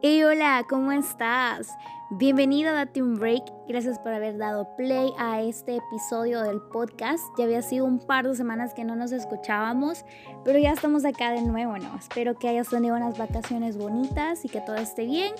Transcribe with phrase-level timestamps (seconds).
[0.00, 1.76] Hey, hola, ¿cómo estás?
[2.08, 3.42] Bienvenido a Date un Break.
[3.66, 7.24] Gracias por haber dado play a este episodio del podcast.
[7.36, 10.04] Ya había sido un par de semanas que no nos escuchábamos,
[10.44, 11.74] pero ya estamos acá de nuevo.
[11.98, 15.34] Espero que hayas tenido unas vacaciones bonitas y que todo esté bien.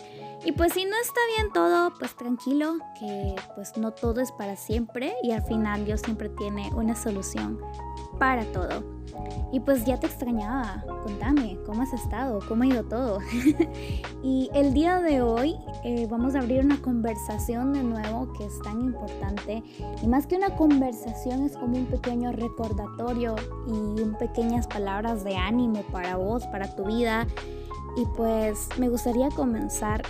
[0.44, 4.56] Y pues si no está bien todo, pues tranquilo, que pues no todo es para
[4.56, 7.60] siempre y al final Dios siempre tiene una solución
[8.18, 8.97] para todo.
[9.50, 12.40] Y pues ya te extrañaba, contame, ¿cómo has estado?
[12.48, 13.18] ¿Cómo ha ido todo?
[14.22, 18.60] y el día de hoy eh, vamos a abrir una conversación de nuevo que es
[18.60, 19.62] tan importante.
[20.02, 25.36] Y más que una conversación es como un pequeño recordatorio y un pequeñas palabras de
[25.36, 27.26] ánimo para vos, para tu vida.
[27.96, 30.02] Y pues me gustaría comenzar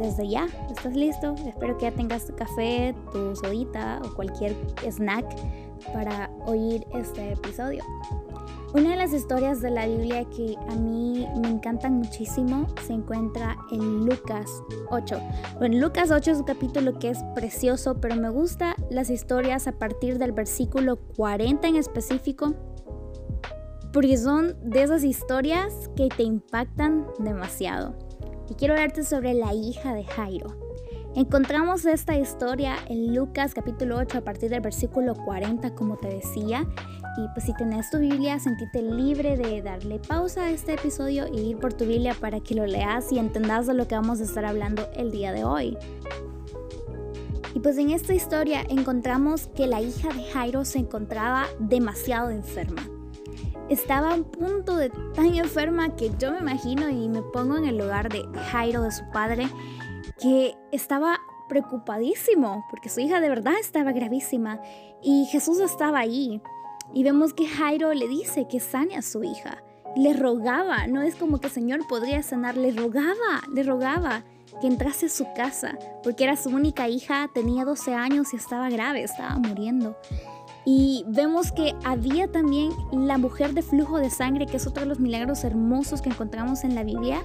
[0.00, 0.46] desde ya.
[0.70, 1.34] ¿Estás listo?
[1.46, 4.54] Espero que ya tengas tu café, tu sodita o cualquier
[4.88, 5.26] snack
[5.92, 7.84] para oír este episodio.
[8.74, 13.56] Una de las historias de la Biblia que a mí me encantan muchísimo se encuentra
[13.70, 15.20] en Lucas 8.
[15.58, 19.72] Bueno, Lucas 8 es un capítulo que es precioso, pero me gustan las historias a
[19.72, 22.54] partir del versículo 40 en específico,
[23.90, 27.94] porque son de esas historias que te impactan demasiado.
[28.50, 30.67] Y quiero hablarte sobre la hija de Jairo.
[31.18, 36.64] Encontramos esta historia en Lucas capítulo 8 a partir del versículo 40, como te decía.
[37.16, 41.40] Y pues si tenés tu Biblia, sentite libre de darle pausa a este episodio y
[41.40, 44.22] ir por tu Biblia para que lo leas y entendas de lo que vamos a
[44.22, 45.76] estar hablando el día de hoy.
[47.52, 52.88] Y pues en esta historia encontramos que la hija de Jairo se encontraba demasiado enferma.
[53.68, 57.76] Estaba a punto de tan enferma que yo me imagino y me pongo en el
[57.76, 59.48] lugar de Jairo, de su padre,
[60.20, 64.60] que estaba preocupadísimo porque su hija de verdad estaba gravísima
[65.02, 66.40] y Jesús estaba ahí.
[66.94, 69.62] Y vemos que Jairo le dice que sane a su hija.
[69.96, 74.24] Le rogaba, no es como que Señor podría sanar, le rogaba, le rogaba
[74.60, 78.70] que entrase a su casa, porque era su única hija, tenía 12 años y estaba
[78.70, 79.96] grave, estaba muriendo.
[80.64, 84.88] Y vemos que había también la mujer de flujo de sangre, que es otro de
[84.88, 87.22] los milagros hermosos que encontramos en la Biblia,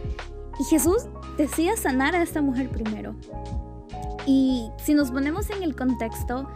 [0.60, 3.16] y Jesús decide sanar a esta mujer primero.
[4.26, 6.48] Y si nos ponemos en el contexto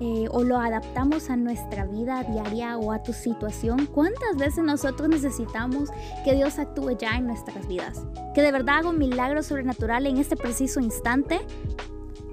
[0.00, 5.08] eh, o lo adaptamos a nuestra vida diaria o a tu situación, ¿cuántas veces nosotros
[5.08, 5.90] necesitamos
[6.24, 8.04] que Dios actúe ya en nuestras vidas?
[8.34, 11.40] Que de verdad haga un milagro sobrenatural en este preciso instante,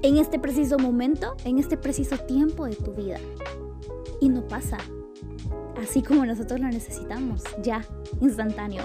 [0.02, 3.20] en este preciso momento, en este preciso tiempo de tu vida.
[4.20, 4.78] Y no pasa.
[5.82, 7.86] Así como nosotros lo necesitamos, ya,
[8.20, 8.84] instantáneo.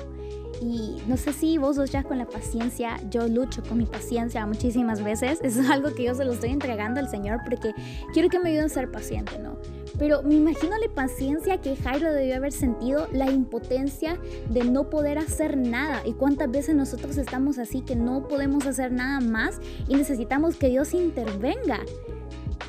[0.60, 5.02] Y no sé si vos ya con la paciencia, yo lucho con mi paciencia muchísimas
[5.02, 5.38] veces.
[5.42, 7.72] Eso es algo que yo se lo estoy entregando al Señor porque
[8.12, 9.58] quiero que me ayuden a ser paciente, ¿no?
[9.98, 15.18] Pero me imagino la paciencia que Jairo debió haber sentido, la impotencia de no poder
[15.18, 16.02] hacer nada.
[16.04, 20.68] Y cuántas veces nosotros estamos así que no podemos hacer nada más y necesitamos que
[20.68, 21.80] Dios intervenga.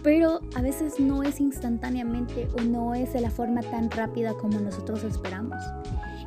[0.01, 4.59] Pero a veces no es instantáneamente o no es de la forma tan rápida como
[4.59, 5.57] nosotros esperamos.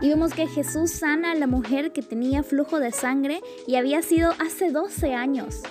[0.03, 4.03] Y vemos que Jesús sana a la mujer que tenía flujo de sangre y había
[4.03, 5.63] sido hace 12 años.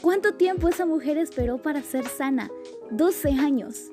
[0.00, 2.50] ¿Cuánto tiempo esa mujer esperó para ser sana?
[2.90, 3.90] 12 años.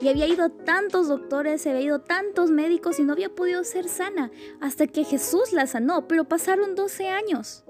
[0.00, 4.30] Y había ido tantos doctores, había ido tantos médicos y no había podido ser sana
[4.60, 7.64] hasta que Jesús la sanó, pero pasaron 12 años.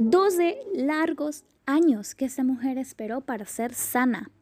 [0.00, 4.32] 12 largos años que esa mujer esperó para ser sana.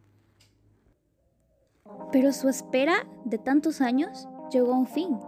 [2.13, 5.19] Pero su espera de tantos años llegó a un fin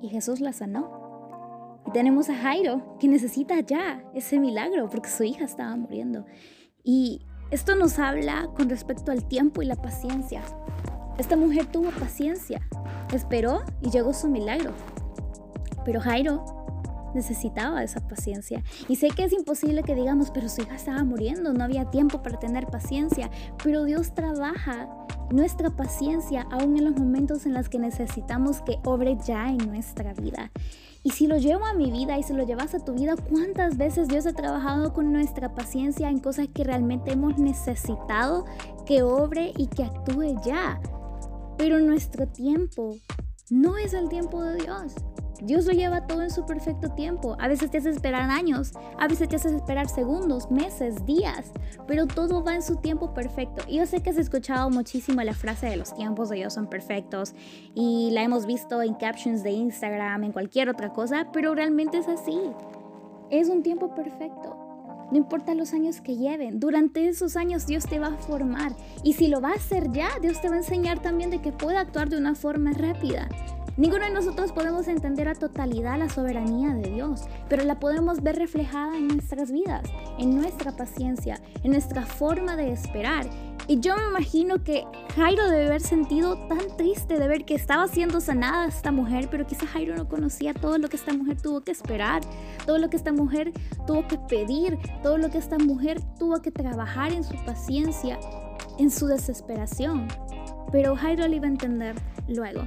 [0.00, 1.80] y Jesús la sanó.
[1.86, 6.26] Y tenemos a Jairo, que necesita ya ese milagro porque su hija estaba muriendo.
[6.82, 10.42] Y esto nos habla con respecto al tiempo y la paciencia.
[11.18, 12.60] Esta mujer tuvo paciencia,
[13.12, 14.72] esperó y llegó su milagro.
[15.84, 16.65] Pero Jairo
[17.16, 18.62] necesitaba esa paciencia.
[18.88, 22.22] Y sé que es imposible que digamos, pero su hija estaba muriendo, no había tiempo
[22.22, 23.30] para tener paciencia.
[23.64, 24.88] Pero Dios trabaja
[25.30, 30.14] nuestra paciencia aún en los momentos en los que necesitamos que obre ya en nuestra
[30.14, 30.52] vida.
[31.02, 33.76] Y si lo llevo a mi vida y si lo llevas a tu vida, ¿cuántas
[33.76, 38.44] veces Dios ha trabajado con nuestra paciencia en cosas que realmente hemos necesitado
[38.86, 40.80] que obre y que actúe ya?
[41.58, 42.96] Pero nuestro tiempo
[43.50, 44.94] no es el tiempo de Dios.
[45.42, 47.36] Dios lo lleva todo en su perfecto tiempo.
[47.38, 51.52] A veces te hace esperar años, a veces te hace esperar segundos, meses, días,
[51.86, 53.62] pero todo va en su tiempo perfecto.
[53.68, 56.68] Y yo sé que has escuchado muchísimo la frase de los tiempos de Dios son
[56.68, 57.34] perfectos
[57.74, 62.08] y la hemos visto en captions de Instagram, en cualquier otra cosa, pero realmente es
[62.08, 62.40] así.
[63.30, 64.66] Es un tiempo perfecto.
[65.10, 68.72] No importa los años que lleven, durante esos años Dios te va a formar.
[69.04, 71.52] Y si lo va a hacer ya, Dios te va a enseñar también de que
[71.52, 73.28] puede actuar de una forma rápida.
[73.76, 78.36] Ninguno de nosotros podemos entender a totalidad la soberanía de Dios, pero la podemos ver
[78.36, 79.82] reflejada en nuestras vidas,
[80.18, 83.28] en nuestra paciencia, en nuestra forma de esperar.
[83.68, 87.86] Y yo me imagino que Jairo debe haber sentido tan triste de ver que estaba
[87.86, 91.60] siendo sanada esta mujer, pero quizá Jairo no conocía todo lo que esta mujer tuvo
[91.60, 92.22] que esperar,
[92.64, 93.52] todo lo que esta mujer
[93.86, 98.18] tuvo que pedir, todo lo que esta mujer tuvo que trabajar en su paciencia,
[98.78, 100.08] en su desesperación.
[100.72, 101.94] Pero Jairo le iba a entender
[102.26, 102.62] luego.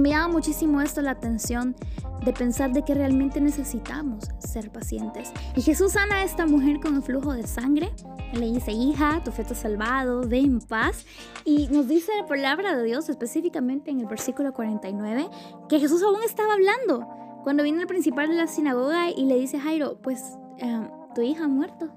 [0.00, 1.76] Me llama muchísimo esto la atención
[2.24, 5.32] de pensar de que realmente necesitamos ser pacientes.
[5.56, 7.90] Y Jesús sana a esta mujer con el flujo de sangre.
[8.32, 11.04] Le dice, hija, tu fe está salvado, ve en paz.
[11.44, 15.28] Y nos dice la palabra de Dios específicamente en el versículo 49
[15.68, 17.06] que Jesús aún estaba hablando
[17.42, 21.44] cuando viene el principal de la sinagoga y le dice Jairo, pues em, tu hija
[21.44, 21.90] ha muerto,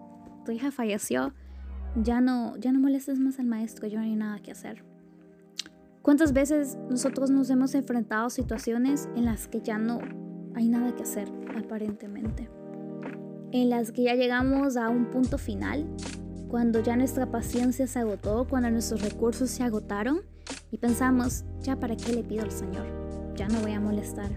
[0.44, 1.34] tu hija falleció,
[1.96, 4.84] ya no, ya no molestes más al maestro, yo no hay nada que hacer.
[6.06, 10.02] ¿Cuántas veces nosotros nos hemos enfrentado a situaciones en las que ya no
[10.54, 12.48] hay nada que hacer, aparentemente?
[13.52, 15.88] En las que ya llegamos a un punto final,
[16.48, 20.22] cuando ya nuestra paciencia se agotó, cuando nuestros recursos se agotaron
[20.70, 22.86] y pensamos, ya para qué le pido al Señor,
[23.36, 24.30] ya no voy a molestar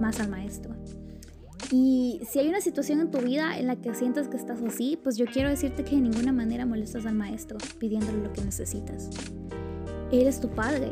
[0.00, 0.76] más al maestro.
[1.72, 4.96] Y si hay una situación en tu vida en la que sientas que estás así,
[5.02, 9.10] pues yo quiero decirte que de ninguna manera molestas al maestro pidiéndole lo que necesitas.
[10.12, 10.90] Él es tu Padre.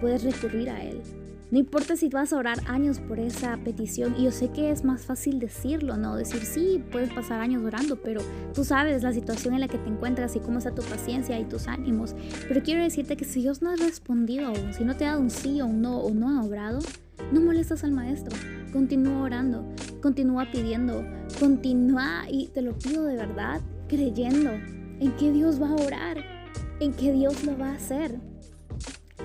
[0.00, 1.00] Puedes recurrir a Él.
[1.48, 4.82] No importa si vas a orar años por esa petición, y yo sé que es
[4.84, 6.16] más fácil decirlo, ¿no?
[6.16, 8.20] Decir, sí, puedes pasar años orando, pero
[8.52, 11.44] tú sabes la situación en la que te encuentras y cómo está tu paciencia y
[11.44, 12.16] tus ánimos.
[12.48, 15.20] Pero quiero decirte que si Dios no ha respondido aún, si no te ha dado
[15.20, 16.80] un sí o un no, o no ha obrado,
[17.32, 18.36] no molestas al maestro.
[18.72, 19.64] Continúa orando,
[20.02, 21.06] continúa pidiendo,
[21.38, 26.35] continúa, y te lo pido de verdad, creyendo en que Dios va a orar
[26.80, 28.20] en que Dios lo va a hacer.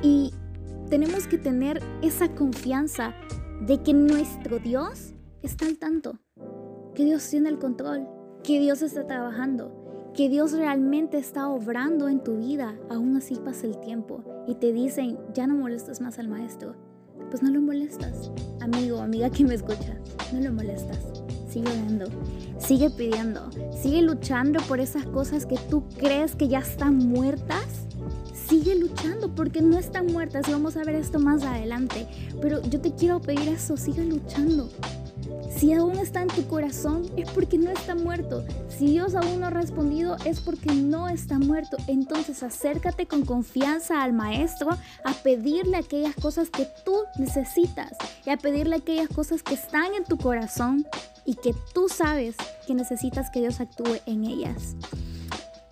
[0.01, 0.33] Y
[0.89, 3.13] tenemos que tener esa confianza
[3.61, 6.19] de que nuestro Dios está al tanto,
[6.95, 8.07] que Dios tiene el control,
[8.43, 13.67] que Dios está trabajando, que Dios realmente está obrando en tu vida, aún así pasa
[13.67, 16.75] el tiempo y te dicen, ya no molestas más al maestro.
[17.29, 19.95] Pues no lo molestas, amigo amiga que me escucha,
[20.33, 20.97] no lo molestas.
[21.49, 22.05] Sigue orando,
[22.59, 27.87] sigue pidiendo, sigue luchando por esas cosas que tú crees que ya están muertas.
[28.33, 32.07] Sigue luchando porque no están muertas y vamos a ver esto más adelante.
[32.41, 34.69] Pero yo te quiero pedir eso, sigue luchando.
[35.61, 38.43] Si aún está en tu corazón es porque no está muerto.
[38.67, 41.77] Si Dios aún no ha respondido es porque no está muerto.
[41.85, 47.91] Entonces acércate con confianza al Maestro a pedirle aquellas cosas que tú necesitas
[48.25, 50.83] y a pedirle aquellas cosas que están en tu corazón
[51.25, 54.75] y que tú sabes que necesitas que Dios actúe en ellas.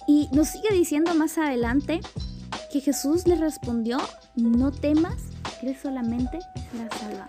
[0.05, 1.99] Y nos sigue diciendo más adelante
[2.71, 3.97] que Jesús le respondió,
[4.35, 5.15] no temas,
[5.59, 6.37] cree solamente
[6.77, 7.27] la salva.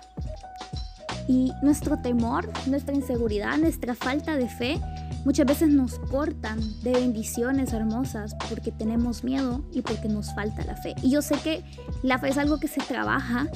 [1.31, 4.81] Y nuestro temor, nuestra inseguridad, nuestra falta de fe
[5.25, 10.75] muchas veces nos cortan de bendiciones hermosas porque tenemos miedo y porque nos falta la
[10.75, 10.97] fe.
[11.05, 11.62] Y yo sé que
[12.03, 13.47] la fe es algo que se trabaja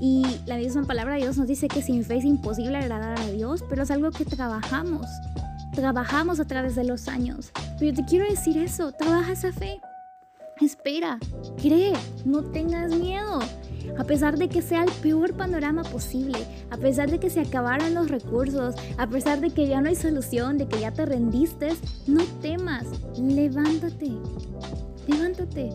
[0.00, 3.26] y la misma palabra de Dios nos dice que sin fe es imposible agradar a
[3.26, 5.04] Dios, pero es algo que trabajamos.
[5.74, 7.50] Trabajamos a través de los años.
[7.78, 9.82] Pero yo te quiero decir eso, trabaja esa fe.
[10.62, 11.18] Espera,
[11.60, 11.92] cree,
[12.24, 13.40] no tengas miedo.
[13.96, 16.38] A pesar de que sea el peor panorama posible,
[16.70, 19.96] a pesar de que se acabaron los recursos, a pesar de que ya no hay
[19.96, 21.68] solución, de que ya te rendiste,
[22.06, 22.84] no temas,
[23.18, 24.12] levántate,
[25.06, 25.70] levántate.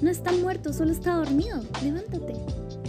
[0.00, 2.34] No está muerto, solo está dormido, levántate.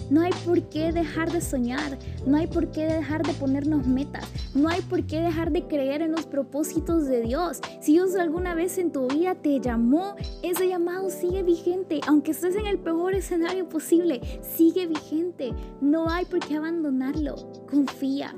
[0.09, 4.27] No hay por qué dejar de soñar, no hay por qué dejar de ponernos metas,
[4.55, 7.59] no hay por qué dejar de creer en los propósitos de Dios.
[7.81, 12.55] Si Dios alguna vez en tu vida te llamó, ese llamado sigue vigente, aunque estés
[12.55, 15.53] en el peor escenario posible, sigue vigente.
[15.81, 17.35] No hay por qué abandonarlo.
[17.69, 18.35] Confía,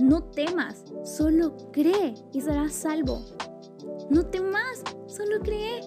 [0.00, 3.22] no temas, solo cree y serás salvo.
[4.10, 5.80] No temas, solo cree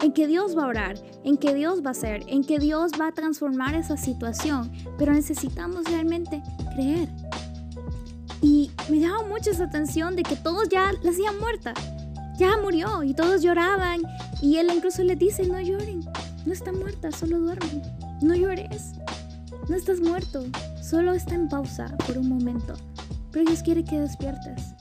[0.00, 2.92] en que Dios va a orar, en que Dios va a hacer, en que Dios
[3.00, 6.42] va a transformar esa situación, pero necesitamos realmente
[6.74, 7.08] creer.
[8.42, 11.74] Y me llama mucho esa atención de que todos ya la hacían muerta,
[12.38, 14.00] ya murió y todos lloraban.
[14.40, 16.00] Y él incluso le dice, no lloren,
[16.46, 17.82] no está muerta, solo duerme,
[18.22, 18.94] no llores,
[19.68, 20.44] no estás muerto,
[20.82, 22.74] solo está en pausa por un momento,
[23.30, 24.74] pero Dios quiere que despiertes,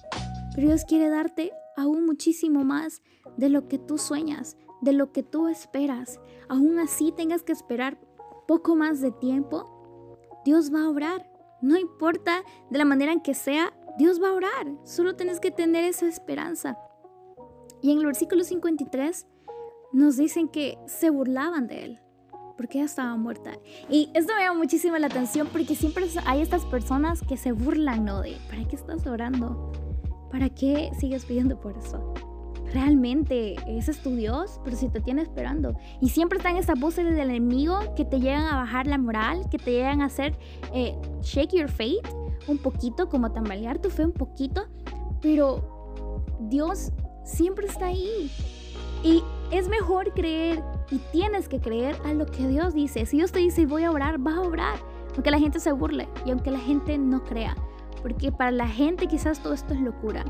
[0.55, 3.01] pero Dios quiere darte aún muchísimo más
[3.37, 7.97] de lo que tú sueñas, de lo que tú esperas, aún así tengas que esperar
[8.47, 11.29] poco más de tiempo, Dios va a obrar.
[11.61, 14.67] No importa de la manera en que sea, Dios va a orar.
[14.85, 16.77] Solo tienes que tener esa esperanza.
[17.81, 19.27] Y en el versículo 53
[19.91, 21.99] nos dicen que se burlaban de él
[22.59, 23.57] porque ella estaba muerta.
[23.89, 28.03] Y esto me llama muchísimo la atención porque siempre hay estas personas que se burlan,
[28.03, 28.21] ¿no?
[28.21, 29.71] De, ¿para qué estás orando?
[30.29, 32.13] ¿Para qué sigues pidiendo por eso?
[32.73, 35.75] Realmente ese es tu Dios, pero si te tiene esperando.
[36.01, 39.57] Y siempre están esas voces del enemigo que te llegan a bajar la moral, que
[39.57, 40.37] te llegan a hacer
[40.73, 42.07] eh, shake your faith
[42.47, 44.65] un poquito, como tambalear tu fe un poquito,
[45.21, 46.91] pero Dios
[47.23, 48.31] siempre está ahí.
[49.03, 50.61] Y es mejor creer
[50.91, 53.05] y tienes que creer a lo que Dios dice.
[53.05, 54.79] Si Dios te dice voy a orar, vas a orar,
[55.13, 57.55] aunque la gente se burle y aunque la gente no crea.
[58.01, 60.25] Porque para la gente quizás todo esto es locura.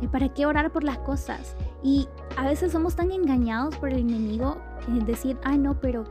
[0.00, 1.56] ¿Y para qué orar por las cosas?
[1.82, 4.58] Y a veces somos tan engañados por el enemigo
[4.88, 6.04] en decir, ay no, pero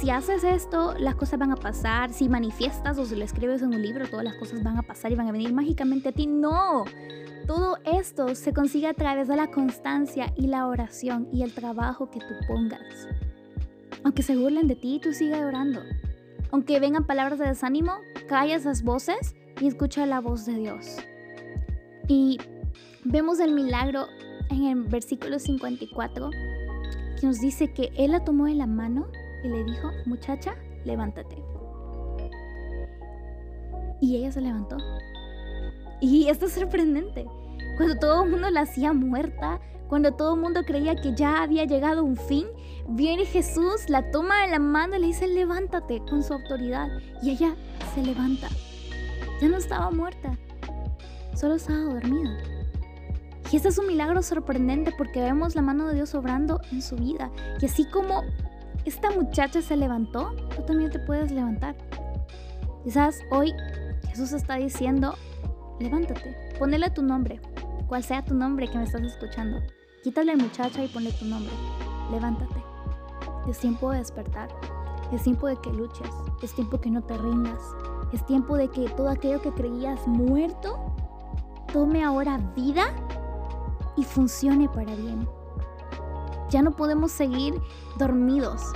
[0.00, 2.12] si haces esto, las cosas van a pasar.
[2.12, 5.12] Si manifiestas o si lo escribes en un libro, todas las cosas van a pasar
[5.12, 6.26] y van a venir mágicamente a ti.
[6.26, 6.84] No,
[7.46, 12.10] todo esto se consigue a través de la constancia y la oración y el trabajo
[12.10, 13.08] que tú pongas.
[14.02, 15.80] Aunque se burlen de ti, tú sigue orando.
[16.50, 17.92] Aunque vengan palabras de desánimo,
[18.28, 20.96] calla esas voces y escucha la voz de Dios.
[22.08, 22.38] Y
[23.04, 24.06] vemos el milagro
[24.50, 26.30] en el versículo 54
[27.20, 29.06] que nos dice que él la tomó en la mano
[29.42, 31.36] y le dijo, muchacha, levántate.
[34.00, 34.76] Y ella se levantó.
[36.00, 37.26] Y esto es sorprendente.
[37.76, 41.64] Cuando todo el mundo la hacía muerta, cuando todo el mundo creía que ya había
[41.64, 42.46] llegado un fin,
[42.88, 46.88] viene Jesús, la toma de la mano y le dice, levántate con su autoridad.
[47.22, 47.54] Y ella
[47.94, 48.48] se levanta.
[49.40, 50.36] Ya no estaba muerta,
[51.34, 52.36] solo estaba dormida.
[53.52, 56.96] Y este es un milagro sorprendente porque vemos la mano de Dios obrando en su
[56.96, 57.30] vida.
[57.60, 58.22] Y así como
[58.84, 61.76] esta muchacha se levantó, tú también te puedes levantar.
[62.84, 63.52] Quizás hoy
[64.08, 65.14] Jesús está diciendo,
[65.80, 67.40] levántate, ponele tu nombre,
[67.86, 69.58] cual sea tu nombre que me estás escuchando.
[70.02, 71.52] Quítale muchacha y ponle tu nombre.
[72.10, 72.62] Levántate.
[73.48, 74.48] Es tiempo de despertar.
[75.12, 76.10] Es tiempo de que luches.
[76.42, 77.62] Es tiempo que no te rindas.
[78.12, 80.94] Es tiempo de que todo aquello que creías muerto
[81.72, 82.84] tome ahora vida
[83.96, 85.28] y funcione para bien.
[86.50, 87.54] Ya no podemos seguir
[87.98, 88.72] dormidos.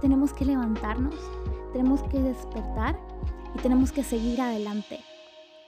[0.00, 1.14] Tenemos que levantarnos,
[1.72, 2.98] tenemos que despertar
[3.54, 5.00] y tenemos que seguir adelante.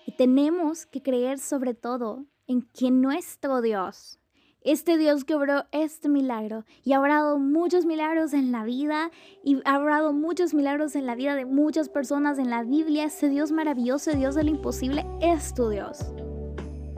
[0.07, 4.21] Y tenemos que creer sobre todo en que nuestro Dios,
[4.63, 9.11] este Dios que obró este milagro y ha obrado muchos milagros en la vida
[9.45, 13.29] y ha obrado muchos milagros en la vida de muchas personas en la Biblia, ese
[13.29, 15.99] Dios maravilloso, Dios de lo imposible, es tu Dios.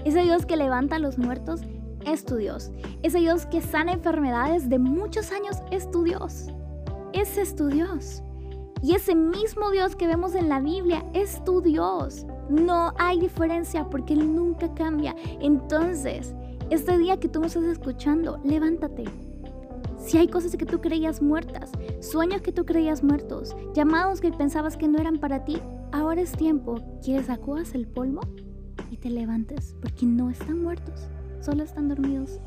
[0.04, 1.61] Ese Dios que levanta a los muertos
[2.12, 2.70] es tu Dios.
[3.02, 6.48] Ese Dios que sana enfermedades de muchos años es tu Dios.
[7.12, 8.22] Ese es tu Dios.
[8.82, 12.26] Y ese mismo Dios que vemos en la Biblia es tu Dios.
[12.48, 15.14] No hay diferencia porque Él nunca cambia.
[15.40, 16.34] Entonces,
[16.70, 19.04] este día que tú me estás escuchando, levántate.
[19.98, 24.76] Si hay cosas que tú creías muertas, sueños que tú creías muertos, llamados que pensabas
[24.76, 25.60] que no eran para ti,
[25.90, 28.20] ahora es tiempo que sacudas el polvo
[28.90, 31.08] y te levantes porque no están muertos
[31.40, 32.40] solo están dormidos.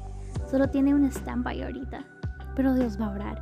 [0.49, 2.05] Solo tiene un stand-by ahorita.
[2.55, 3.41] Pero Dios va a orar.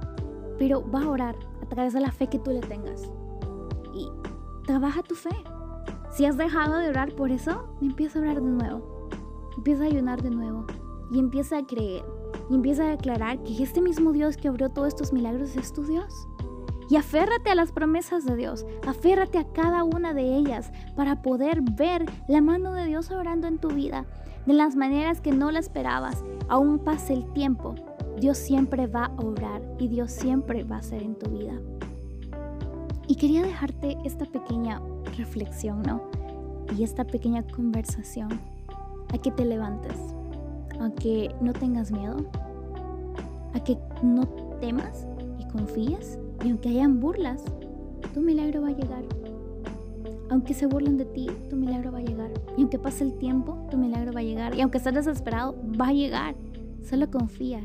[0.58, 3.10] Pero va a orar a través de la fe que tú le tengas.
[3.94, 4.08] Y
[4.66, 5.36] trabaja tu fe.
[6.12, 9.10] Si has dejado de orar por eso, empieza a orar de nuevo.
[9.58, 10.66] Empieza a ayunar de nuevo.
[11.12, 12.04] Y empieza a creer.
[12.50, 15.84] Y empieza a declarar que este mismo Dios que abrió todos estos milagros es tu
[15.84, 16.28] Dios.
[16.90, 21.62] Y aférrate a las promesas de Dios, aférrate a cada una de ellas para poder
[21.62, 24.08] ver la mano de Dios orando en tu vida
[24.50, 26.24] de las maneras que no la esperabas.
[26.48, 27.76] Aún pase el tiempo,
[28.20, 31.54] Dios siempre va a obrar y Dios siempre va a ser en tu vida.
[33.08, 34.82] Y quería dejarte esta pequeña
[35.16, 36.02] reflexión, ¿no?
[36.76, 38.42] Y esta pequeña conversación
[39.14, 39.98] a que te levantes,
[40.80, 42.18] a que no tengas miedo,
[43.54, 44.28] a que no
[44.60, 45.06] temas
[45.38, 47.44] y confíes, y aunque hayan burlas,
[48.16, 49.04] tu milagro va a llegar.
[50.30, 52.32] Aunque se burlen de ti, tu milagro va a llegar.
[52.56, 54.56] Y aunque pase el tiempo, tu milagro va a llegar.
[54.56, 56.36] Y aunque estés desesperado, va a llegar.
[56.84, 57.62] Solo confía.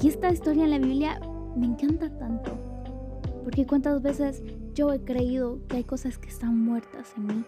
[0.00, 1.20] Y esta historia en la Biblia
[1.56, 2.52] me encanta tanto.
[3.42, 4.42] Porque cuántas veces
[4.74, 7.44] yo he creído que hay cosas que están muertas en mí.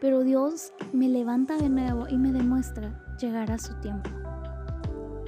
[0.00, 4.08] Pero Dios me levanta de nuevo y me demuestra llegar a su tiempo.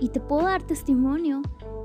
[0.00, 1.42] Y te puedo dar testimonio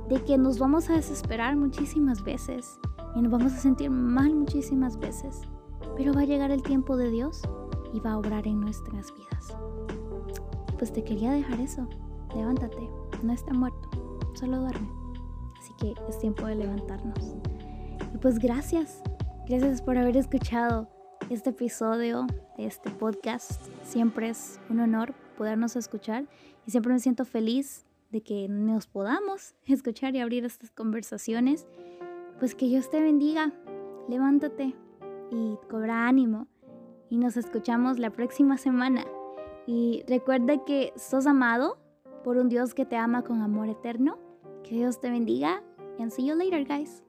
[0.08, 2.80] de que nos vamos a desesperar muchísimas veces
[3.16, 5.42] y nos vamos a sentir mal muchísimas veces.
[5.98, 7.42] Pero va a llegar el tiempo de Dios
[7.94, 9.58] y va a obrar en nuestras vidas.
[10.78, 11.88] Pues te quería dejar eso.
[12.36, 12.90] Levántate,
[13.24, 13.90] no está muerto,
[14.36, 14.90] solo duerme.
[15.60, 17.36] Así que es tiempo de levantarnos.
[18.14, 19.02] Y pues gracias,
[19.48, 20.88] gracias por haber escuchado
[21.30, 22.28] este episodio
[22.58, 23.62] de este podcast.
[23.84, 26.26] Siempre es un honor podernos escuchar
[26.66, 31.66] y siempre me siento feliz de que nos podamos escuchar y abrir estas conversaciones
[32.40, 33.52] pues que Dios te bendiga.
[34.08, 34.76] Levántate
[35.32, 36.48] y cobra ánimo.
[37.10, 39.06] Y nos escuchamos la próxima semana.
[39.66, 41.78] Y recuerda que sos amado
[42.24, 44.18] por un Dios que te ama con amor eterno.
[44.64, 45.64] Que Dios te bendiga.
[46.00, 47.07] And see you later, guys.